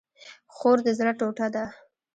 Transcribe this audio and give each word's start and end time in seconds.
خور 0.55 0.77
د 0.85 0.87
زړه 0.97 1.13
ټوټه 1.19 1.47
ده 1.55 1.65